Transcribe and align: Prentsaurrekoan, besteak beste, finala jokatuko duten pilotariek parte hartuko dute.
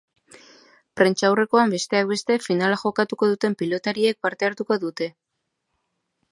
Prentsaurrekoan, 1.01 1.73
besteak 1.75 2.09
beste, 2.13 2.39
finala 2.47 2.81
jokatuko 2.85 3.31
duten 3.35 3.59
pilotariek 3.63 4.21
parte 4.29 4.51
hartuko 4.51 4.83
dute. 4.89 5.13